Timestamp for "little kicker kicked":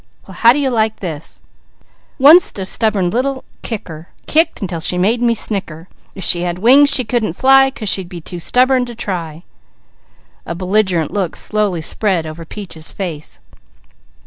3.11-4.59